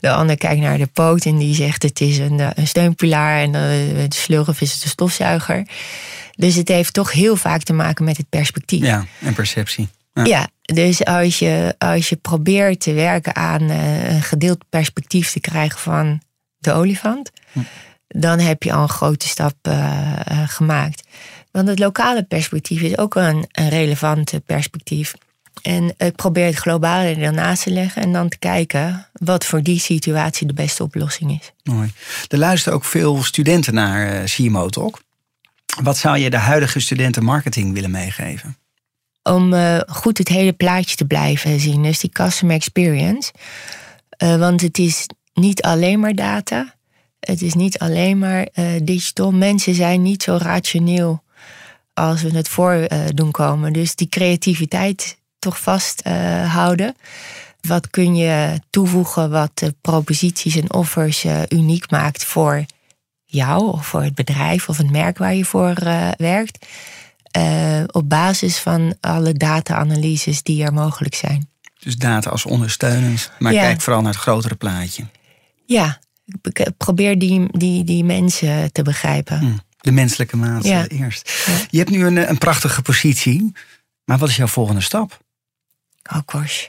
[0.00, 3.40] De ander kijkt naar de poot en die zegt het is een, een steunpilaar.
[3.40, 5.66] En de slurf is het een stofzuiger.
[6.36, 8.84] Dus het heeft toch heel vaak te maken met het perspectief.
[8.84, 9.88] Ja, en perceptie.
[10.24, 10.48] Ja.
[10.60, 16.20] dus als je, als je probeert te werken aan een gedeeld perspectief te krijgen van
[16.58, 17.58] de olifant, hm.
[18.08, 19.54] dan heb je al een grote stap
[20.46, 21.02] gemaakt.
[21.50, 25.14] Want het lokale perspectief is ook een, een relevant perspectief.
[25.62, 29.78] En ik probeer het globale ernaast te leggen en dan te kijken wat voor die
[29.78, 31.52] situatie de beste oplossing is.
[31.62, 31.92] Mooi.
[32.28, 35.02] Er luisteren ook veel studenten naar uh, CMO Talk.
[35.82, 38.56] Wat zou je de huidige studenten marketing willen meegeven?
[39.22, 43.32] Om uh, goed het hele plaatje te blijven zien, dus die customer experience.
[44.22, 46.74] Uh, want het is niet alleen maar data,
[47.20, 48.48] het is niet alleen maar
[48.82, 49.32] digital.
[49.32, 51.22] Mensen zijn niet zo rationeel
[52.00, 53.72] als we het voor uh, doen komen.
[53.72, 56.86] Dus die creativiteit toch vasthouden.
[56.86, 57.02] Uh,
[57.60, 62.64] wat kun je toevoegen wat de proposities en offers uh, uniek maakt voor
[63.24, 65.74] jou of voor het bedrijf of het merk waar je voor
[66.16, 66.66] werkt.
[67.86, 71.48] op basis van alle data-analyses die er mogelijk zijn.
[71.78, 75.04] Dus data als ondersteunend, maar kijk vooral naar het grotere plaatje.
[75.66, 75.98] Ja,
[76.42, 79.38] ik probeer die, die, die mensen te begrijpen.
[79.38, 79.60] Hmm.
[79.80, 80.86] De menselijke maat ja.
[80.86, 81.44] eerst.
[81.70, 83.52] Je hebt nu een, een prachtige positie.
[84.04, 85.18] Maar wat is jouw volgende stap?
[86.12, 86.66] Oh gosh.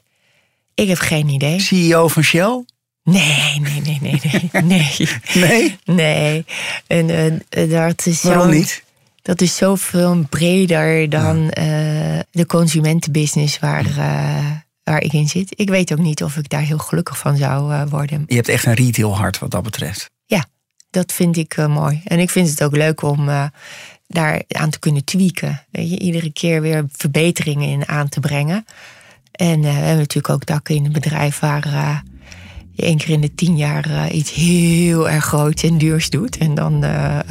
[0.73, 1.59] Ik heb geen idee.
[1.59, 2.65] CEO van Shell?
[3.03, 4.19] Nee, nee, nee, nee,
[4.63, 5.09] nee.
[5.33, 5.77] Nee?
[5.85, 5.95] nee?
[5.95, 6.45] nee.
[6.87, 8.83] En uh, dat is Waarom niet?
[9.21, 14.51] Dat is zoveel breder dan uh, de consumentenbusiness waar, uh,
[14.83, 15.59] waar ik in zit.
[15.59, 18.23] Ik weet ook niet of ik daar heel gelukkig van zou worden.
[18.27, 20.09] Je hebt echt een retail hart wat dat betreft
[20.91, 22.01] dat vind ik uh, mooi.
[22.03, 23.45] En ik vind het ook leuk om uh,
[24.07, 25.65] daar aan te kunnen tweaken.
[25.71, 28.65] Weet je, iedere keer weer verbeteringen in aan te brengen.
[29.31, 32.03] En uh, we hebben natuurlijk ook takken in het bedrijf waar
[32.71, 36.37] je één keer in de tien jaar iets heel erg groots en duurs doet.
[36.37, 36.85] En dan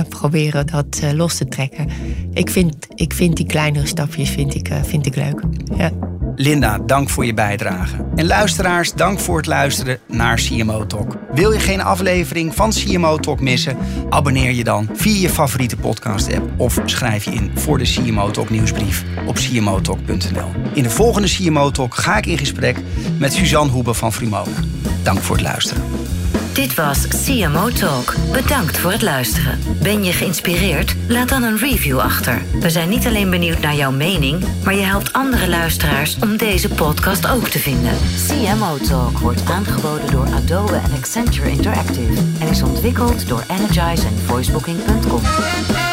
[0.08, 1.88] proberen dat los te trekken.
[2.32, 5.42] Ik vind, ik vind die kleinere stapjes vind ik, vind ik leuk.
[5.76, 6.19] Ja.
[6.34, 7.96] Linda, dank voor je bijdrage.
[8.14, 11.16] En luisteraars, dank voor het luisteren naar CMO Talk.
[11.32, 13.76] Wil je geen aflevering van CMO Talk missen?
[14.08, 18.50] Abonneer je dan via je favoriete podcast-app of schrijf je in voor de CMO Talk
[18.50, 20.50] nieuwsbrief op cmotalk.nl.
[20.74, 22.76] In de volgende CMO Talk ga ik in gesprek
[23.18, 24.56] met Suzanne Hoebe van Frumona.
[25.02, 25.82] Dank voor het luisteren.
[26.52, 28.14] Dit was CMO Talk.
[28.32, 29.58] Bedankt voor het luisteren.
[29.82, 30.96] Ben je geïnspireerd?
[31.08, 32.42] Laat dan een review achter.
[32.60, 36.68] We zijn niet alleen benieuwd naar jouw mening, maar je helpt andere luisteraars om deze
[36.68, 37.96] podcast ook te vinden.
[38.26, 44.18] CMO Talk wordt aangeboden door Adobe en Accenture Interactive en is ontwikkeld door Energize en
[44.18, 45.89] voicebooking.com.